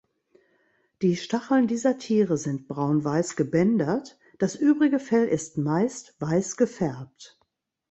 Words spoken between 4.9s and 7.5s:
Fell ist meist weiß gefärbt.